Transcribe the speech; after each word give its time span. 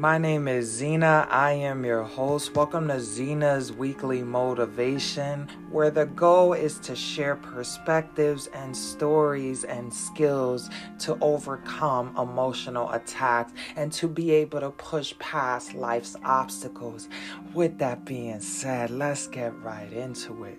My 0.00 0.16
name 0.16 0.48
is 0.48 0.66
Zena. 0.66 1.28
I 1.30 1.52
am 1.52 1.84
your 1.84 2.04
host. 2.04 2.54
Welcome 2.54 2.88
to 2.88 2.98
Zena's 3.00 3.70
Weekly 3.70 4.22
Motivation, 4.22 5.46
where 5.70 5.90
the 5.90 6.06
goal 6.06 6.54
is 6.54 6.78
to 6.78 6.96
share 6.96 7.36
perspectives 7.36 8.46
and 8.54 8.74
stories 8.74 9.64
and 9.64 9.92
skills 9.92 10.70
to 11.00 11.18
overcome 11.20 12.16
emotional 12.16 12.90
attacks 12.92 13.52
and 13.76 13.92
to 13.92 14.08
be 14.08 14.30
able 14.30 14.60
to 14.60 14.70
push 14.70 15.12
past 15.18 15.74
life's 15.74 16.16
obstacles. 16.24 17.10
With 17.52 17.76
that 17.76 18.06
being 18.06 18.40
said, 18.40 18.88
let's 18.88 19.26
get 19.26 19.54
right 19.62 19.92
into 19.92 20.44
it. 20.44 20.58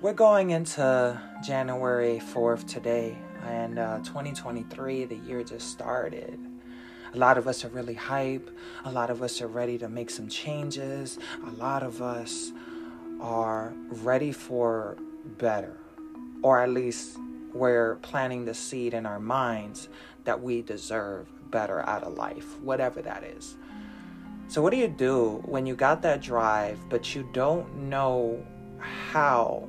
We're 0.00 0.14
going 0.14 0.48
into 0.48 1.20
January 1.44 2.22
4th 2.32 2.66
today, 2.66 3.18
and 3.44 3.78
uh, 3.78 3.98
2023, 3.98 5.04
the 5.04 5.16
year 5.16 5.44
just 5.44 5.68
started. 5.68 6.49
A 7.12 7.18
lot 7.18 7.38
of 7.38 7.48
us 7.48 7.64
are 7.64 7.68
really 7.68 7.94
hype. 7.94 8.50
A 8.84 8.92
lot 8.92 9.10
of 9.10 9.22
us 9.22 9.40
are 9.40 9.48
ready 9.48 9.78
to 9.78 9.88
make 9.88 10.10
some 10.10 10.28
changes. 10.28 11.18
A 11.46 11.50
lot 11.52 11.82
of 11.82 12.00
us 12.00 12.52
are 13.20 13.72
ready 13.88 14.32
for 14.32 14.96
better, 15.38 15.76
or 16.42 16.62
at 16.62 16.70
least 16.70 17.18
we're 17.52 17.96
planting 17.96 18.44
the 18.44 18.54
seed 18.54 18.94
in 18.94 19.06
our 19.06 19.18
minds 19.18 19.88
that 20.24 20.40
we 20.40 20.62
deserve 20.62 21.26
better 21.50 21.80
out 21.88 22.04
of 22.04 22.14
life, 22.14 22.60
whatever 22.60 23.02
that 23.02 23.24
is. 23.24 23.56
So, 24.48 24.62
what 24.62 24.70
do 24.70 24.76
you 24.76 24.88
do 24.88 25.42
when 25.44 25.66
you 25.66 25.74
got 25.74 26.02
that 26.02 26.20
drive, 26.20 26.78
but 26.88 27.14
you 27.14 27.28
don't 27.32 27.72
know 27.76 28.44
how 28.78 29.68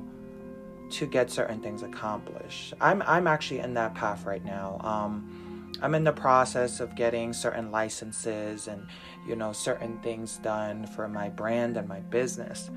to 0.90 1.06
get 1.06 1.30
certain 1.30 1.60
things 1.60 1.82
accomplished? 1.82 2.74
I'm 2.80 3.02
I'm 3.02 3.26
actually 3.26 3.60
in 3.60 3.74
that 3.74 3.94
path 3.94 4.24
right 4.24 4.44
now. 4.44 4.78
Um, 4.80 5.51
I'm 5.82 5.96
in 5.96 6.04
the 6.04 6.12
process 6.12 6.78
of 6.78 6.94
getting 6.94 7.32
certain 7.32 7.72
licenses 7.72 8.68
and, 8.68 8.86
you 9.26 9.34
know, 9.34 9.52
certain 9.52 9.98
things 9.98 10.38
done 10.38 10.86
for 10.86 11.08
my 11.08 11.28
brand 11.28 11.76
and 11.76 11.88
my 11.88 11.98
business. 11.98 12.70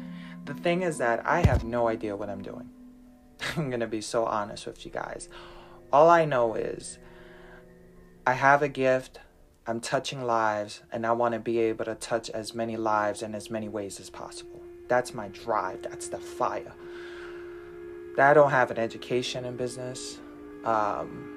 The 0.46 0.56
thing 0.56 0.82
is 0.82 0.98
that 0.98 1.24
I 1.24 1.46
have 1.46 1.64
no 1.64 1.88
idea 1.88 2.16
what 2.16 2.32
I'm 2.32 2.42
doing. 2.42 2.68
I'm 3.56 3.70
going 3.70 3.80
to 3.82 3.88
be 3.88 4.02
so 4.02 4.26
honest 4.26 4.66
with 4.66 4.84
you 4.86 4.92
guys. 4.92 5.30
All 5.94 6.10
I 6.10 6.26
know 6.26 6.56
is 6.56 6.98
I 8.26 8.34
have 8.34 8.64
a 8.64 8.68
gift, 8.68 9.20
I'm 9.68 9.82
touching 9.82 10.24
lives, 10.24 10.82
and 10.92 11.06
I 11.06 11.12
want 11.12 11.36
to 11.36 11.40
be 11.40 11.60
able 11.60 11.86
to 11.86 11.94
touch 11.94 12.32
as 12.32 12.56
many 12.56 12.76
lives 12.76 13.22
in 13.22 13.36
as 13.36 13.52
many 13.52 13.70
ways 13.70 14.00
as 14.00 14.10
possible. 14.10 14.64
That's 14.88 15.14
my 15.14 15.28
drive, 15.28 15.84
that's 15.84 16.08
the 16.08 16.18
fire. 16.18 16.74
I 18.18 18.34
don't 18.34 18.52
have 18.52 18.72
an 18.72 18.80
education 18.80 19.46
in 19.46 19.58
business. 19.58 20.20
Um, 20.64 21.35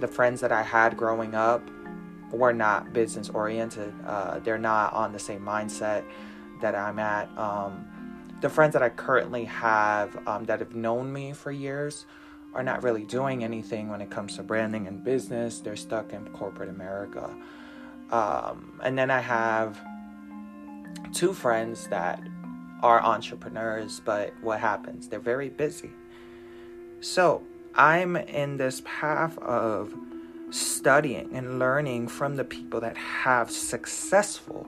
the 0.00 0.08
friends 0.08 0.40
that 0.40 0.52
I 0.52 0.62
had 0.62 0.96
growing 0.96 1.34
up 1.34 1.62
were 2.32 2.52
not 2.52 2.92
business 2.92 3.28
oriented. 3.28 3.92
Uh, 4.06 4.38
they're 4.40 4.58
not 4.58 4.92
on 4.92 5.12
the 5.12 5.18
same 5.18 5.42
mindset 5.42 6.04
that 6.60 6.74
I'm 6.74 6.98
at. 6.98 7.28
Um, 7.36 7.86
the 8.40 8.48
friends 8.48 8.72
that 8.72 8.82
I 8.82 8.88
currently 8.88 9.44
have 9.44 10.16
um, 10.26 10.44
that 10.44 10.60
have 10.60 10.74
known 10.74 11.12
me 11.12 11.32
for 11.32 11.52
years 11.52 12.06
are 12.54 12.62
not 12.62 12.82
really 12.82 13.04
doing 13.04 13.44
anything 13.44 13.88
when 13.88 14.00
it 14.00 14.10
comes 14.10 14.36
to 14.36 14.42
branding 14.42 14.86
and 14.86 15.04
business. 15.04 15.60
They're 15.60 15.76
stuck 15.76 16.12
in 16.12 16.26
corporate 16.30 16.68
America. 16.68 17.30
Um, 18.10 18.80
and 18.82 18.98
then 18.98 19.10
I 19.10 19.20
have 19.20 19.78
two 21.12 21.32
friends 21.32 21.86
that 21.88 22.20
are 22.82 23.02
entrepreneurs, 23.02 24.00
but 24.04 24.32
what 24.40 24.58
happens? 24.58 25.08
They're 25.08 25.20
very 25.20 25.48
busy. 25.48 25.90
So 27.00 27.42
I'm 27.74 28.16
in 28.16 28.56
this 28.56 28.82
path 28.84 29.38
of 29.38 29.94
studying 30.50 31.34
and 31.34 31.58
learning 31.58 32.08
from 32.08 32.36
the 32.36 32.44
people 32.44 32.80
that 32.80 32.96
have 32.96 33.50
successful 33.50 34.66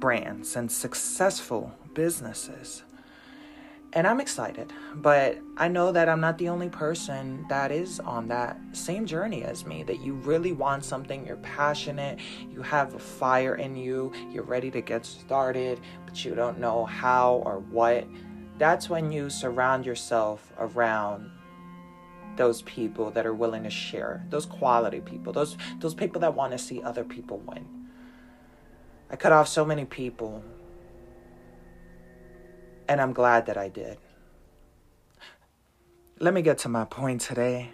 brands 0.00 0.56
and 0.56 0.70
successful 0.70 1.72
businesses. 1.94 2.82
And 3.92 4.08
I'm 4.08 4.20
excited, 4.20 4.72
but 4.96 5.38
I 5.56 5.68
know 5.68 5.92
that 5.92 6.08
I'm 6.08 6.20
not 6.20 6.36
the 6.38 6.48
only 6.48 6.68
person 6.68 7.46
that 7.48 7.70
is 7.70 8.00
on 8.00 8.26
that 8.26 8.58
same 8.72 9.06
journey 9.06 9.44
as 9.44 9.64
me. 9.64 9.84
That 9.84 10.00
you 10.00 10.14
really 10.14 10.50
want 10.50 10.84
something, 10.84 11.24
you're 11.24 11.36
passionate, 11.36 12.18
you 12.50 12.60
have 12.62 12.94
a 12.94 12.98
fire 12.98 13.54
in 13.54 13.76
you, 13.76 14.12
you're 14.32 14.42
ready 14.42 14.68
to 14.72 14.80
get 14.80 15.06
started, 15.06 15.80
but 16.04 16.24
you 16.24 16.34
don't 16.34 16.58
know 16.58 16.84
how 16.84 17.34
or 17.46 17.60
what. 17.60 18.04
That's 18.58 18.90
when 18.90 19.12
you 19.12 19.30
surround 19.30 19.86
yourself 19.86 20.52
around 20.58 21.30
those 22.36 22.62
people 22.62 23.10
that 23.10 23.26
are 23.26 23.34
willing 23.34 23.64
to 23.64 23.70
share, 23.70 24.24
those 24.30 24.46
quality 24.46 25.00
people, 25.00 25.32
those 25.32 25.56
those 25.80 25.94
people 25.94 26.20
that 26.20 26.34
want 26.34 26.52
to 26.52 26.58
see 26.58 26.82
other 26.82 27.04
people 27.04 27.38
win. 27.38 27.66
I 29.10 29.16
cut 29.16 29.32
off 29.32 29.48
so 29.48 29.64
many 29.64 29.84
people 29.84 30.42
and 32.88 33.00
I'm 33.00 33.12
glad 33.12 33.46
that 33.46 33.56
I 33.56 33.68
did. 33.68 33.98
Let 36.20 36.34
me 36.34 36.42
get 36.42 36.58
to 36.58 36.68
my 36.68 36.84
point 36.84 37.20
today. 37.20 37.70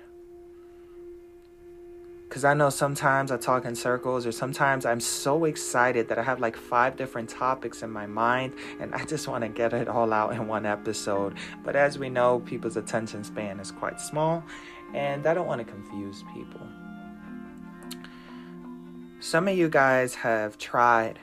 Because 2.30 2.44
I 2.44 2.54
know 2.54 2.70
sometimes 2.70 3.32
I 3.32 3.38
talk 3.38 3.64
in 3.64 3.74
circles, 3.74 4.24
or 4.24 4.30
sometimes 4.30 4.86
I'm 4.86 5.00
so 5.00 5.46
excited 5.46 6.08
that 6.10 6.16
I 6.16 6.22
have 6.22 6.38
like 6.38 6.56
five 6.56 6.96
different 6.96 7.28
topics 7.28 7.82
in 7.82 7.90
my 7.90 8.06
mind, 8.06 8.54
and 8.78 8.94
I 8.94 9.04
just 9.04 9.26
want 9.26 9.42
to 9.42 9.48
get 9.48 9.72
it 9.72 9.88
all 9.88 10.12
out 10.12 10.32
in 10.32 10.46
one 10.46 10.64
episode. 10.64 11.34
But 11.64 11.74
as 11.74 11.98
we 11.98 12.08
know, 12.08 12.38
people's 12.38 12.76
attention 12.76 13.24
span 13.24 13.58
is 13.58 13.72
quite 13.72 14.00
small, 14.00 14.44
and 14.94 15.26
I 15.26 15.34
don't 15.34 15.48
want 15.48 15.58
to 15.58 15.64
confuse 15.64 16.22
people. 16.32 16.60
Some 19.18 19.48
of 19.48 19.58
you 19.58 19.68
guys 19.68 20.14
have 20.14 20.56
tried 20.56 21.18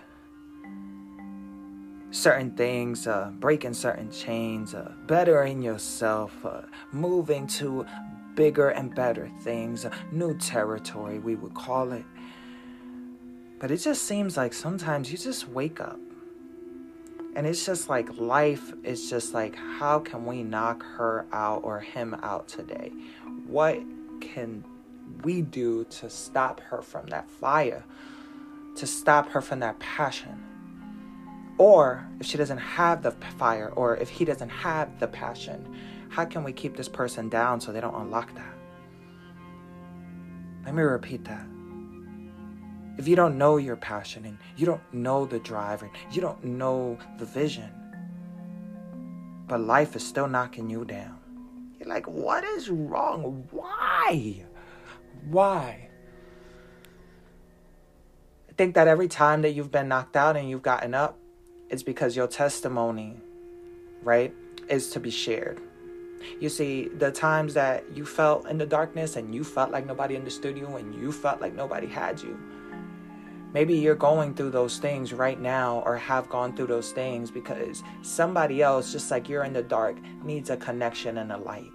certain 2.12 2.52
things, 2.52 3.08
uh, 3.08 3.32
breaking 3.40 3.76
certain 3.76 4.12
chains, 4.12 4.76
uh, 4.76 4.92
bettering 5.06 5.62
yourself, 5.62 6.34
uh, 6.46 6.64
moving 6.92 7.48
to 7.48 7.86
bigger 8.38 8.70
and 8.70 8.96
better 8.96 9.30
things, 9.42 9.86
new 10.14 10.38
territory, 10.38 11.20
we 11.20 11.36
would 11.36 11.54
call 11.54 11.92
it. 11.92 12.06
But 13.60 13.72
it 13.72 13.78
just 13.78 14.04
seems 14.04 14.38
like 14.38 14.54
sometimes 14.54 15.12
you 15.12 15.18
just 15.18 15.50
wake 15.50 15.82
up 15.82 16.00
and 17.36 17.46
it's 17.46 17.66
just 17.66 17.90
like 17.90 18.18
life 18.18 18.74
is 18.84 19.10
just 19.10 19.34
like, 19.34 19.56
how 19.56 20.00
can 20.00 20.26
we 20.26 20.44
knock 20.44 20.84
her 20.84 21.26
out 21.32 21.62
or 21.64 21.80
him 21.80 22.16
out 22.24 22.48
today? 22.48 22.92
What 23.46 23.80
can 24.22 24.64
we 25.24 25.42
do 25.42 25.84
to 25.86 26.10
stop 26.10 26.60
her 26.62 26.82
from 26.82 27.08
that 27.08 27.30
fire, 27.30 27.84
to 28.76 28.88
stop 28.88 29.30
her 29.30 29.42
from 29.42 29.60
that 29.60 29.78
passion? 29.80 30.44
Or 31.60 32.08
if 32.20 32.28
she 32.28 32.38
doesn't 32.38 32.58
have 32.58 33.02
the 33.02 33.12
fire, 33.12 33.72
or 33.76 33.98
if 33.98 34.10
he 34.10 34.26
doesn't 34.26 34.50
have 34.50 35.00
the 35.00 35.08
passion, 35.08 35.76
how 36.10 36.26
can 36.26 36.44
we 36.44 36.52
keep 36.52 36.76
this 36.76 36.90
person 36.90 37.30
down 37.30 37.60
so 37.60 37.72
they 37.72 37.82
don't 37.82 37.96
unlock 37.96 38.34
that? 38.36 38.54
Let 40.66 40.76
me 40.76 40.82
repeat 40.82 41.24
that. 41.26 41.46
If 42.98 43.08
you 43.08 43.16
don't 43.16 43.38
know 43.38 43.58
your 43.58 43.76
passion 43.76 44.26
and 44.26 44.38
you 44.56 44.66
don't 44.66 44.82
know 44.94 45.26
the 45.26 45.40
drive 45.40 45.84
and 45.84 45.92
you 46.12 46.20
don't 46.20 46.44
know 46.44 46.98
the 47.20 47.26
vision, 47.26 47.72
but 49.48 49.62
life 49.62 49.96
is 49.96 50.06
still 50.06 50.28
knocking 50.28 50.70
you 50.70 50.84
down, 50.84 51.20
you're 51.80 51.88
like, 51.88 52.08
what 52.08 52.44
is 52.44 52.70
wrong? 52.70 53.48
Why? 53.52 54.44
Why? 55.30 55.90
I 58.50 58.54
think 58.58 58.74
that 58.76 58.88
every 58.88 59.08
time 59.08 59.44
that 59.44 59.52
you've 59.52 59.72
been 59.72 59.88
knocked 59.88 60.16
out 60.16 60.36
and 60.36 60.50
you've 60.50 60.64
gotten 60.64 60.96
up, 60.96 61.20
it's 61.70 61.84
because 61.84 62.16
your 62.16 62.28
testimony, 62.28 63.18
right, 64.02 64.34
is 64.70 64.90
to 64.92 65.00
be 65.00 65.12
shared. 65.12 65.62
You 66.40 66.50
see, 66.50 66.90
the 66.90 67.12
times 67.12 67.54
that 67.54 67.86
you 67.96 68.06
felt 68.06 68.48
in 68.48 68.58
the 68.58 68.66
darkness 68.66 69.16
and 69.16 69.34
you 69.34 69.44
felt 69.44 69.72
like 69.72 69.86
nobody 69.86 70.16
understood 70.16 70.58
you 70.58 70.68
and 70.76 70.94
you 70.96 71.12
felt 71.12 71.42
like 71.42 71.54
nobody 71.54 71.88
had 71.88 72.22
you. 72.22 72.40
Maybe 73.54 73.76
you're 73.76 73.96
going 73.96 74.34
through 74.34 74.52
those 74.52 74.78
things 74.78 75.14
right 75.14 75.40
now 75.40 75.82
or 75.86 75.96
have 75.98 76.30
gone 76.30 76.56
through 76.56 76.68
those 76.68 76.92
things 76.92 77.32
because 77.32 77.82
somebody 78.02 78.62
else, 78.62 78.92
just 78.92 79.10
like 79.10 79.30
you're 79.30 79.46
in 79.46 79.54
the 79.54 79.64
dark, 79.64 79.98
needs 80.24 80.50
a 80.50 80.58
connection 80.58 81.18
and 81.18 81.32
a 81.32 81.38
light 81.38 81.72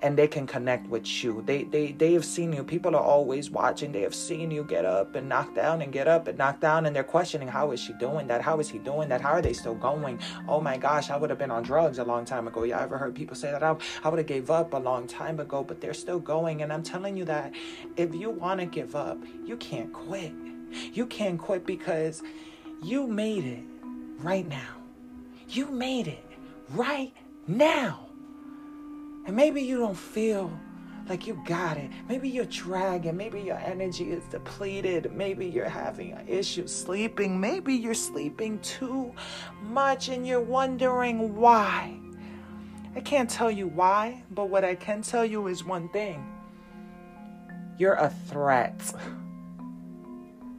and 0.00 0.16
they 0.16 0.28
can 0.28 0.46
connect 0.46 0.88
with 0.88 1.06
you. 1.24 1.42
They 1.44 1.64
they 1.64 1.92
they 1.92 2.12
have 2.12 2.24
seen 2.24 2.52
you. 2.52 2.62
People 2.62 2.94
are 2.94 3.02
always 3.02 3.50
watching. 3.50 3.90
They 3.92 4.02
have 4.02 4.14
seen 4.14 4.50
you 4.50 4.64
get 4.64 4.84
up 4.84 5.14
and 5.16 5.28
knock 5.28 5.54
down 5.54 5.82
and 5.82 5.92
get 5.92 6.06
up 6.06 6.28
and 6.28 6.38
knock 6.38 6.60
down 6.60 6.86
and 6.86 6.94
they're 6.94 7.04
questioning 7.04 7.48
how 7.48 7.72
is 7.72 7.80
she 7.80 7.92
doing 7.94 8.28
that? 8.28 8.42
How 8.42 8.60
is 8.60 8.68
he 8.68 8.78
doing 8.78 9.08
that? 9.08 9.20
How 9.20 9.32
are 9.32 9.42
they 9.42 9.52
still 9.52 9.74
going? 9.74 10.20
Oh 10.46 10.60
my 10.60 10.76
gosh, 10.76 11.10
I 11.10 11.16
would 11.16 11.30
have 11.30 11.38
been 11.38 11.50
on 11.50 11.62
drugs 11.62 11.98
a 11.98 12.04
long 12.04 12.24
time 12.24 12.46
ago. 12.46 12.62
Yeah, 12.62 12.78
I 12.78 12.82
ever 12.84 12.98
heard 12.98 13.14
people 13.14 13.34
say 13.34 13.50
that 13.50 13.62
I, 13.62 13.76
I 14.04 14.08
would 14.08 14.18
have 14.18 14.26
gave 14.26 14.50
up 14.50 14.72
a 14.72 14.78
long 14.78 15.06
time 15.06 15.40
ago, 15.40 15.64
but 15.64 15.80
they're 15.80 15.94
still 15.94 16.20
going. 16.20 16.62
And 16.62 16.72
I'm 16.72 16.82
telling 16.82 17.16
you 17.16 17.24
that 17.24 17.52
if 17.96 18.14
you 18.14 18.30
want 18.30 18.60
to 18.60 18.66
give 18.66 18.94
up, 18.94 19.18
you 19.44 19.56
can't 19.56 19.92
quit. 19.92 20.32
You 20.92 21.06
can't 21.06 21.38
quit 21.38 21.66
because 21.66 22.22
you 22.82 23.06
made 23.06 23.44
it 23.44 23.64
right 24.18 24.46
now. 24.46 24.76
You 25.48 25.66
made 25.70 26.06
it 26.08 26.24
right 26.70 27.12
now. 27.46 28.07
And 29.28 29.36
maybe 29.36 29.60
you 29.60 29.76
don't 29.76 29.94
feel 29.94 30.50
like 31.06 31.26
you 31.26 31.38
got 31.44 31.76
it. 31.76 31.90
Maybe 32.08 32.30
you're 32.30 32.46
dragging. 32.46 33.14
Maybe 33.14 33.42
your 33.42 33.58
energy 33.58 34.10
is 34.10 34.24
depleted. 34.24 35.12
Maybe 35.12 35.44
you're 35.44 35.68
having 35.68 36.18
issues 36.26 36.74
sleeping. 36.74 37.38
Maybe 37.38 37.74
you're 37.74 37.92
sleeping 37.92 38.58
too 38.60 39.12
much 39.62 40.08
and 40.08 40.26
you're 40.26 40.40
wondering 40.40 41.36
why. 41.36 42.00
I 42.96 43.00
can't 43.00 43.28
tell 43.28 43.50
you 43.50 43.68
why, 43.68 44.24
but 44.30 44.48
what 44.48 44.64
I 44.64 44.74
can 44.74 45.02
tell 45.02 45.26
you 45.26 45.46
is 45.48 45.62
one 45.62 45.90
thing 45.90 46.26
you're 47.76 47.96
a 47.96 48.08
threat. 48.08 48.80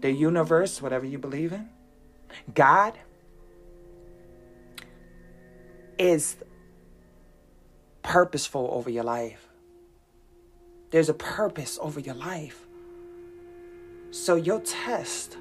The 0.01 0.11
universe, 0.11 0.79
whatever 0.79 1.07
you 1.07 1.17
believe 1.17 1.53
in, 1.53 1.67
God 2.53 2.93
is 5.97 6.37
purposeful 8.01 8.69
over 8.71 8.89
your 8.89 9.03
life. 9.03 9.47
There's 10.91 11.09
a 11.09 11.13
purpose 11.13 11.77
over 11.81 11.99
your 11.99 12.15
life. 12.15 12.67
So 14.11 14.35
your 14.35 14.59
test, 14.61 15.37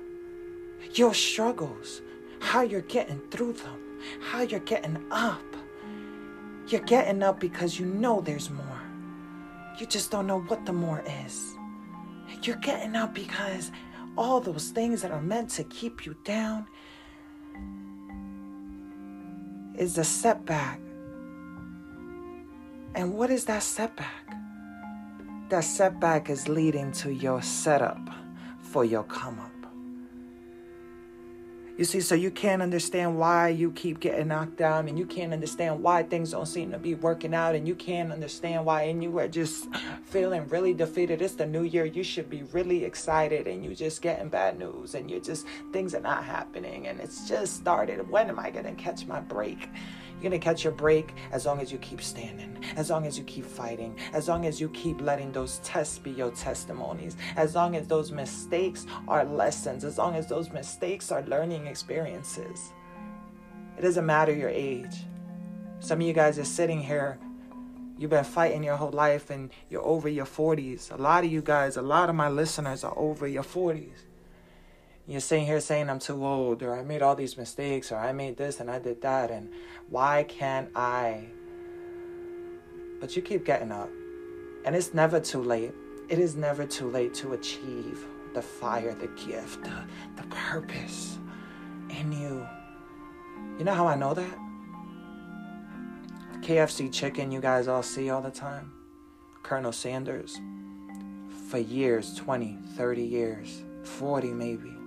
your 0.95 1.15
struggles, 1.15 2.03
how 2.41 2.63
you're 2.63 2.83
getting 2.83 3.21
through 3.31 3.55
them, 3.55 4.01
how 4.21 4.43
you're 4.43 4.61
getting 4.61 5.05
up. 5.11 5.41
You're 6.69 6.83
getting 6.83 7.23
up 7.23 7.41
because 7.41 7.81
you 7.81 7.87
know 7.87 8.21
there's 8.21 8.51
more. 8.51 8.83
You 9.79 9.87
just 9.87 10.11
don't 10.11 10.27
know 10.27 10.41
what 10.41 10.67
the 10.67 10.73
more 10.73 11.03
is. 11.27 11.55
You're 12.43 12.57
getting 12.57 12.95
up 12.95 13.15
because 13.15 13.71
all 14.19 14.41
those 14.41 14.69
things 14.71 15.01
that 15.03 15.11
are 15.11 15.23
meant 15.23 15.51
to 15.51 15.65
keep 15.65 16.05
you 16.05 16.15
down 16.25 16.67
is 19.79 19.97
a 19.97 20.05
setback. 20.05 20.81
And 22.95 23.15
what 23.15 23.31
is 23.31 23.45
that 23.47 23.63
setback? 23.63 24.35
That 25.51 25.65
setback 25.65 26.31
is 26.31 26.49
leading 26.49 26.93
to 26.93 27.13
your 27.13 27.43
setup 27.43 28.01
for 28.61 28.85
your 28.85 29.05
come 29.05 29.39
up. 29.39 29.53
You 31.79 31.85
see, 31.85 32.01
so 32.01 32.17
you 32.17 32.33
can't 32.33 32.61
understand 32.61 33.17
why 33.17 33.51
you 33.51 33.71
keep 33.71 34.01
getting 34.01 34.27
knocked 34.27 34.57
down, 34.57 34.89
and 34.89 34.99
you 34.99 35.07
can't 35.07 35.33
understand 35.33 35.81
why 35.81 36.03
things 36.03 36.33
don't 36.33 36.47
seem 36.47 36.73
to 36.73 36.79
be 36.79 36.97
working 36.97 37.33
out, 37.33 37.55
and 37.55 37.69
you 37.69 37.77
can't 37.77 38.11
understand 38.11 38.67
why, 38.67 38.83
and 38.83 39.01
you 39.01 39.17
are 39.21 39.29
just 39.29 39.69
feeling 40.05 40.49
really 40.49 40.75
defeated. 40.75 41.23
It's 41.23 41.35
the 41.35 41.47
new 41.47 41.63
year. 41.63 41.85
You 41.85 42.03
should 42.03 42.29
be 42.29 42.43
really 42.53 42.85
excited, 42.85 43.47
and 43.47 43.65
you're 43.65 43.77
just 43.77 44.03
getting 44.03 44.29
bad 44.29 44.59
news, 44.59 44.97
and 44.97 45.09
you're 45.09 45.21
just, 45.21 45.47
things 45.73 45.95
are 45.95 46.01
not 46.01 46.25
happening, 46.25 46.89
and 46.89 46.99
it's 46.99 47.29
just 47.29 47.55
started. 47.55 48.11
When 48.11 48.29
am 48.29 48.41
I 48.41 48.51
going 48.51 48.65
to 48.65 48.73
catch 48.73 49.07
my 49.07 49.21
break? 49.21 49.69
You're 50.21 50.31
going 50.31 50.41
to 50.41 50.45
catch 50.45 50.65
your 50.65 50.73
break 50.73 51.15
as 51.31 51.47
long 51.47 51.61
as 51.61 51.71
you 51.71 51.79
keep 51.79 52.03
standing, 52.03 52.59
as 52.75 52.91
long 52.91 53.07
as 53.07 53.17
you 53.17 53.23
keep 53.23 53.45
fighting, 53.45 53.97
as 54.13 54.27
long 54.27 54.47
as 54.47 54.61
you 54.61 54.69
keep 54.71 55.01
letting 55.01 55.31
those 55.31 55.61
tests 55.63 55.97
be 55.97 56.11
your 56.11 56.33
testimonies, 56.33 57.17
as 57.37 57.55
long 57.55 57.77
as 57.77 57.87
those 57.87 58.11
mistakes 58.11 58.85
are 59.07 59.25
lessons, 59.25 59.85
as 59.85 59.97
long 59.97 60.17
as 60.17 60.27
those 60.27 60.51
mistakes 60.51 61.13
are 61.13 61.23
learning 61.23 61.69
experiences. 61.69 62.73
It 63.79 63.83
doesn't 63.83 64.05
matter 64.05 64.35
your 64.35 64.49
age. 64.49 65.05
Some 65.79 66.01
of 66.01 66.07
you 66.09 66.13
guys 66.13 66.37
are 66.41 66.45
sitting 66.45 66.83
here, 66.83 67.17
you've 67.97 68.11
been 68.11 68.25
fighting 68.25 68.65
your 68.65 68.75
whole 68.75 68.91
life 68.91 69.31
and 69.31 69.53
you're 69.71 69.87
over 69.87 70.09
your 70.09 70.27
40s. 70.27 70.91
A 70.91 71.01
lot 71.01 71.23
of 71.23 71.31
you 71.31 71.43
guys, 71.43 71.77
a 71.77 71.83
lot 71.83 72.09
of 72.09 72.17
my 72.17 72.29
listeners 72.29 72.83
are 72.83 72.99
over 72.99 73.29
your 73.29 73.45
40s 73.45 74.08
you're 75.09 75.23
sitting 75.23 75.47
here 75.47 75.59
saying 75.59 75.89
I'm 75.89 75.99
too 75.99 76.25
old, 76.25 76.63
or 76.63 76.77
I 76.77 76.83
made 76.85 77.01
all 77.01 77.17
these 77.17 77.39
mistakes, 77.39 77.91
or 77.91 77.97
I 77.97 78.13
made 78.13 78.37
this 78.37 78.61
and 78.61 78.71
I 78.71 78.79
did 78.79 79.01
that, 79.01 79.31
and 79.31 79.49
why 79.89 80.25
can't 80.29 80.69
I? 80.77 81.25
But 83.01 83.17
you 83.17 83.23
keep 83.23 83.47
getting 83.47 83.73
up, 83.73 83.89
and 84.67 84.77
it's 84.77 84.93
never 84.93 85.19
too 85.19 85.43
late. 85.43 85.73
It 86.11 86.19
is 86.19 86.37
never 86.37 86.67
too 86.67 86.91
late 86.91 87.15
to 87.15 87.33
achieve 87.33 88.05
the 88.35 88.43
fire, 88.43 88.95
the 88.95 89.07
gift, 89.09 89.65
the, 89.65 89.85
the 90.17 90.29
purpose 90.29 91.19
in 91.89 92.13
you. 92.13 92.47
You 93.59 93.65
know 93.65 93.75
how 93.75 93.87
I 93.87 93.95
know 93.95 94.13
that? 94.13 94.39
KFC 96.43 96.93
chicken 96.93 97.33
you 97.33 97.41
guys 97.41 97.67
all 97.67 97.83
see 97.83 98.11
all 98.11 98.21
the 98.21 98.31
time. 98.31 98.73
Colonel 99.43 99.73
Sanders. 99.73 100.39
For 101.49 101.59
years 101.59 102.15
20, 102.15 102.59
30 102.77 103.03
years, 103.03 103.63
40 103.85 104.33
maybe 104.33 104.78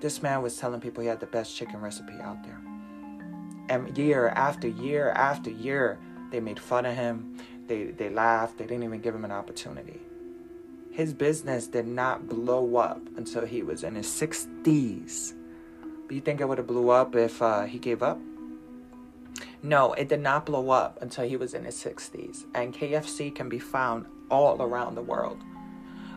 this 0.00 0.22
man 0.22 0.42
was 0.42 0.56
telling 0.56 0.80
people 0.80 1.02
he 1.02 1.08
had 1.08 1.20
the 1.20 1.26
best 1.26 1.56
chicken 1.56 1.80
recipe 1.80 2.14
out 2.20 2.42
there. 2.44 2.60
And 3.68 3.96
year 3.96 4.28
after 4.28 4.68
year 4.68 5.10
after 5.10 5.50
year, 5.50 5.98
they 6.30 6.40
made 6.40 6.60
fun 6.60 6.86
of 6.86 6.94
him. 6.94 7.38
They, 7.66 7.84
they 7.84 8.10
laughed. 8.10 8.58
They 8.58 8.66
didn't 8.66 8.84
even 8.84 9.00
give 9.00 9.14
him 9.14 9.24
an 9.24 9.32
opportunity. 9.32 10.00
His 10.90 11.12
business 11.12 11.66
did 11.66 11.86
not 11.86 12.28
blow 12.28 12.76
up 12.76 13.00
until 13.16 13.44
he 13.44 13.62
was 13.62 13.84
in 13.84 13.96
his 13.96 14.06
60s. 14.06 15.34
But 16.06 16.14
you 16.14 16.20
think 16.20 16.40
it 16.40 16.48
would 16.48 16.58
have 16.58 16.66
blew 16.66 16.90
up 16.90 17.14
if 17.16 17.42
uh, 17.42 17.64
he 17.64 17.78
gave 17.78 18.02
up? 18.02 18.18
No, 19.62 19.92
it 19.94 20.08
did 20.08 20.20
not 20.20 20.46
blow 20.46 20.70
up 20.70 20.98
until 21.02 21.28
he 21.28 21.36
was 21.36 21.52
in 21.52 21.64
his 21.64 21.74
60s. 21.74 22.44
And 22.54 22.72
KFC 22.72 23.34
can 23.34 23.48
be 23.48 23.58
found 23.58 24.06
all 24.30 24.62
around 24.62 24.94
the 24.94 25.02
world 25.02 25.42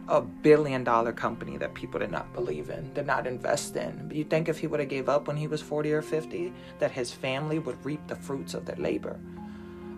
a 0.10 0.22
billion 0.22 0.84
dollar 0.84 1.14
company 1.14 1.56
that 1.58 1.76
people 1.76 2.00
did 2.00 2.10
not 2.10 2.34
believe 2.34 2.72
in, 2.72 2.92
did 2.94 3.06
not 3.06 3.28
invest 3.28 3.76
in. 3.76 4.08
But 4.08 4.18
you 4.18 4.24
think 4.24 4.50
if 4.50 4.58
he 4.58 4.66
would 4.66 4.80
have 4.80 4.90
gave 4.90 5.08
up 5.08 5.28
when 5.28 5.38
he 5.38 5.48
was 5.48 5.62
40 5.62 5.94
or 5.94 6.02
50, 6.02 6.52
that 6.80 6.92
his 6.92 7.12
family 7.12 7.60
would 7.60 7.84
reap 7.86 8.06
the 8.08 8.16
fruits 8.16 8.56
of 8.56 8.66
their 8.66 8.76
labor? 8.78 9.20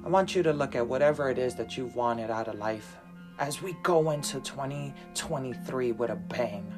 I 0.05 0.09
want 0.09 0.35
you 0.35 0.43
to 0.43 0.51
look 0.51 0.75
at 0.75 0.85
whatever 0.85 1.29
it 1.29 1.37
is 1.37 1.55
that 1.55 1.77
you've 1.77 1.95
wanted 1.95 2.29
out 2.29 2.49
of 2.49 2.55
life 2.55 2.97
as 3.39 3.61
we 3.61 3.73
go 3.83 4.11
into 4.11 4.41
2023 4.41 5.93
with 5.93 6.09
a 6.09 6.15
bang. 6.15 6.73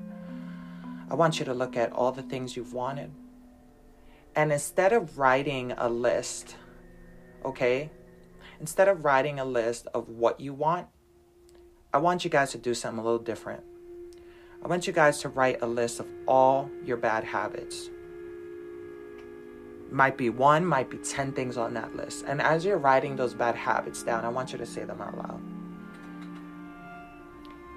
I 1.09 1.15
want 1.15 1.39
you 1.39 1.45
to 1.45 1.53
look 1.53 1.75
at 1.75 1.91
all 1.91 2.11
the 2.11 2.21
things 2.21 2.55
you've 2.55 2.73
wanted. 2.73 3.11
And 4.35 4.51
instead 4.51 4.93
of 4.93 5.17
writing 5.17 5.73
a 5.77 5.89
list, 5.89 6.55
okay, 7.43 7.89
instead 8.59 8.87
of 8.87 9.03
writing 9.03 9.39
a 9.39 9.45
list 9.45 9.87
of 9.93 10.09
what 10.09 10.39
you 10.39 10.53
want, 10.53 10.87
I 11.93 11.99
want 11.99 12.23
you 12.23 12.31
guys 12.31 12.51
to 12.53 12.57
do 12.57 12.73
something 12.73 12.99
a 12.99 13.03
little 13.03 13.19
different. 13.19 13.61
I 14.63 14.67
want 14.67 14.87
you 14.87 14.93
guys 14.93 15.19
to 15.19 15.29
write 15.29 15.61
a 15.61 15.67
list 15.67 15.99
of 15.99 16.07
all 16.27 16.71
your 16.83 16.97
bad 16.97 17.23
habits. 17.23 17.91
Might 19.91 20.17
be 20.17 20.31
one, 20.31 20.65
might 20.65 20.89
be 20.89 20.97
10 20.97 21.33
things 21.33 21.55
on 21.55 21.75
that 21.75 21.95
list. 21.95 22.25
And 22.27 22.41
as 22.41 22.65
you're 22.65 22.79
writing 22.79 23.15
those 23.15 23.35
bad 23.35 23.55
habits 23.55 24.01
down, 24.01 24.25
I 24.25 24.29
want 24.29 24.51
you 24.51 24.57
to 24.57 24.65
say 24.65 24.85
them 24.85 25.01
out 25.01 25.15
loud. 25.15 25.41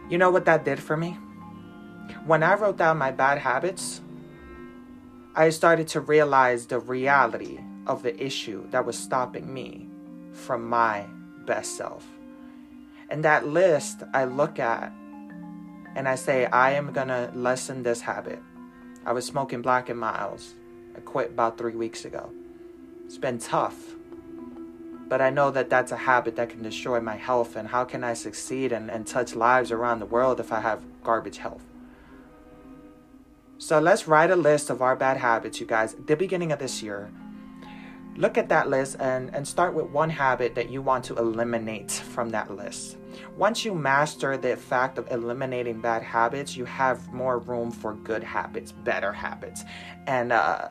You 0.08 0.16
know 0.16 0.30
what 0.30 0.46
that 0.46 0.64
did 0.64 0.80
for 0.80 0.96
me? 0.96 1.18
When 2.24 2.42
I 2.42 2.54
wrote 2.54 2.78
down 2.78 2.96
my 2.96 3.10
bad 3.10 3.36
habits, 3.36 4.00
I 5.34 5.50
started 5.50 5.88
to 5.88 6.00
realize 6.00 6.66
the 6.66 6.78
reality 6.78 7.58
of 7.86 8.02
the 8.02 8.18
issue 8.24 8.66
that 8.70 8.86
was 8.86 8.98
stopping 8.98 9.52
me 9.52 9.90
from 10.32 10.66
my 10.66 11.04
best 11.44 11.76
self. 11.76 12.15
And 13.08 13.24
that 13.24 13.46
list 13.46 14.02
I 14.12 14.24
look 14.24 14.58
at 14.58 14.92
and 15.94 16.08
I 16.08 16.14
say, 16.14 16.46
I 16.46 16.72
am 16.72 16.92
going 16.92 17.08
to 17.08 17.30
lessen 17.34 17.82
this 17.82 18.00
habit. 18.00 18.40
I 19.04 19.12
was 19.12 19.24
smoking 19.24 19.62
Black 19.62 19.88
and 19.88 19.98
Milds. 19.98 20.54
I 20.96 21.00
quit 21.00 21.30
about 21.30 21.56
three 21.56 21.74
weeks 21.74 22.04
ago. 22.04 22.30
It's 23.04 23.18
been 23.18 23.38
tough. 23.38 23.94
But 25.08 25.20
I 25.20 25.30
know 25.30 25.50
that 25.52 25.70
that's 25.70 25.92
a 25.92 25.96
habit 25.96 26.34
that 26.36 26.50
can 26.50 26.62
destroy 26.62 27.00
my 27.00 27.14
health. 27.14 27.54
And 27.54 27.68
how 27.68 27.84
can 27.84 28.02
I 28.02 28.14
succeed 28.14 28.72
and, 28.72 28.90
and 28.90 29.06
touch 29.06 29.36
lives 29.36 29.70
around 29.70 30.00
the 30.00 30.06
world 30.06 30.40
if 30.40 30.52
I 30.52 30.60
have 30.60 30.82
garbage 31.04 31.38
health? 31.38 31.62
So 33.58 33.78
let's 33.78 34.06
write 34.06 34.30
a 34.30 34.36
list 34.36 34.68
of 34.68 34.82
our 34.82 34.96
bad 34.96 35.16
habits, 35.16 35.60
you 35.60 35.66
guys, 35.66 35.94
the 35.94 36.16
beginning 36.16 36.52
of 36.52 36.58
this 36.58 36.82
year 36.82 37.10
look 38.16 38.38
at 38.38 38.48
that 38.48 38.68
list 38.68 38.96
and, 39.00 39.34
and 39.34 39.46
start 39.46 39.74
with 39.74 39.86
one 39.86 40.10
habit 40.10 40.54
that 40.54 40.70
you 40.70 40.82
want 40.82 41.04
to 41.04 41.16
eliminate 41.16 41.90
from 41.90 42.30
that 42.30 42.50
list. 42.50 42.96
Once 43.36 43.64
you 43.64 43.74
master 43.74 44.36
the 44.36 44.56
fact 44.56 44.98
of 44.98 45.10
eliminating 45.10 45.80
bad 45.80 46.02
habits, 46.02 46.56
you 46.56 46.64
have 46.64 47.12
more 47.12 47.38
room 47.38 47.70
for 47.70 47.94
good 47.94 48.22
habits, 48.22 48.72
better 48.72 49.12
habits. 49.12 49.64
And 50.06 50.32
uh, 50.32 50.68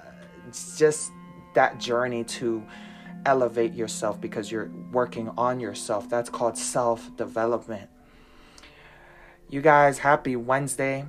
it's 0.47 0.77
just 0.77 1.11
that 1.53 1.79
journey 1.79 2.23
to 2.23 2.63
elevate 3.25 3.73
yourself 3.73 4.19
because 4.21 4.51
you're 4.51 4.71
working 4.91 5.29
on 5.37 5.59
yourself. 5.59 6.09
That's 6.09 6.29
called 6.29 6.57
self 6.57 7.15
development. 7.17 7.89
You 9.49 9.61
guys, 9.61 9.99
happy 9.99 10.35
Wednesday. 10.35 11.05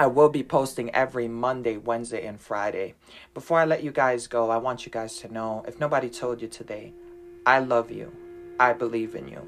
I 0.00 0.06
will 0.06 0.28
be 0.28 0.44
posting 0.44 0.94
every 0.94 1.26
Monday, 1.26 1.76
Wednesday, 1.76 2.24
and 2.24 2.40
Friday. 2.40 2.94
Before 3.34 3.58
I 3.58 3.64
let 3.64 3.82
you 3.82 3.90
guys 3.90 4.28
go, 4.28 4.48
I 4.48 4.56
want 4.56 4.86
you 4.86 4.92
guys 4.92 5.16
to 5.18 5.32
know 5.32 5.64
if 5.66 5.80
nobody 5.80 6.08
told 6.08 6.40
you 6.40 6.46
today, 6.46 6.92
I 7.44 7.58
love 7.58 7.90
you. 7.90 8.12
I 8.60 8.74
believe 8.74 9.16
in 9.16 9.26
you. 9.26 9.40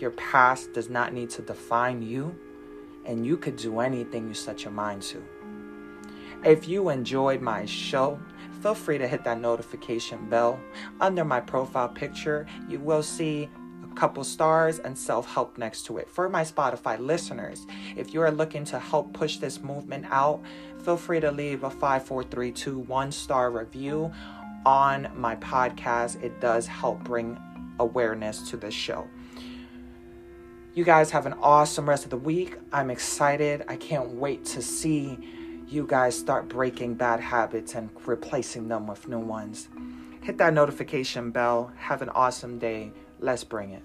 Your 0.00 0.12
past 0.12 0.72
does 0.72 0.88
not 0.88 1.12
need 1.12 1.28
to 1.30 1.42
define 1.42 2.00
you, 2.00 2.34
and 3.04 3.26
you 3.26 3.36
could 3.36 3.56
do 3.56 3.80
anything 3.80 4.28
you 4.28 4.32
set 4.32 4.62
your 4.62 4.72
mind 4.72 5.02
to. 5.02 5.22
If 6.42 6.66
you 6.66 6.88
enjoyed 6.88 7.42
my 7.42 7.66
show, 7.66 8.18
feel 8.62 8.74
free 8.74 8.96
to 8.96 9.06
hit 9.06 9.24
that 9.24 9.42
notification 9.42 10.30
bell. 10.30 10.58
Under 11.02 11.22
my 11.22 11.40
profile 11.40 11.90
picture, 11.90 12.46
you 12.66 12.80
will 12.80 13.02
see 13.02 13.50
couple 13.98 14.22
stars 14.22 14.78
and 14.78 14.96
self 14.96 15.26
help 15.26 15.58
next 15.58 15.84
to 15.86 15.98
it. 15.98 16.08
For 16.08 16.28
my 16.28 16.42
Spotify 16.42 16.98
listeners, 17.00 17.66
if 17.96 18.14
you 18.14 18.22
are 18.22 18.30
looking 18.30 18.64
to 18.66 18.78
help 18.78 19.12
push 19.12 19.38
this 19.38 19.60
movement 19.60 20.06
out, 20.10 20.40
feel 20.84 20.96
free 20.96 21.18
to 21.18 21.32
leave 21.32 21.64
a 21.64 21.70
5432 21.70 22.78
one 22.78 23.10
star 23.10 23.50
review 23.50 24.12
on 24.64 25.10
my 25.16 25.34
podcast. 25.36 26.22
It 26.22 26.40
does 26.40 26.66
help 26.66 27.02
bring 27.02 27.38
awareness 27.80 28.48
to 28.50 28.56
the 28.56 28.70
show. 28.70 29.08
You 30.74 30.84
guys 30.84 31.10
have 31.10 31.26
an 31.26 31.34
awesome 31.42 31.88
rest 31.88 32.04
of 32.04 32.10
the 32.10 32.18
week. 32.18 32.56
I'm 32.72 32.90
excited. 32.90 33.64
I 33.66 33.74
can't 33.74 34.10
wait 34.10 34.44
to 34.46 34.62
see 34.62 35.18
you 35.66 35.86
guys 35.88 36.16
start 36.16 36.48
breaking 36.48 36.94
bad 36.94 37.18
habits 37.18 37.74
and 37.74 37.90
replacing 38.06 38.68
them 38.68 38.86
with 38.86 39.08
new 39.08 39.18
ones. 39.18 39.68
Hit 40.22 40.38
that 40.38 40.54
notification 40.54 41.32
bell. 41.32 41.72
Have 41.76 42.00
an 42.00 42.10
awesome 42.10 42.60
day. 42.60 42.92
Let's 43.20 43.44
bring 43.44 43.72
it. 43.72 43.82